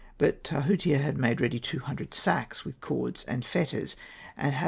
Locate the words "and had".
4.35-4.59